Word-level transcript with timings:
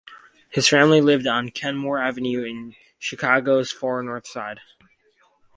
His 0.49 0.67
family 0.67 0.99
lived 0.99 1.27
on 1.27 1.51
Kenmore 1.51 1.99
Avenue 2.01 2.41
in 2.43 2.75
Chicago's 2.97 3.71
far 3.71 4.01
north 4.01 4.25
side. 4.25 4.59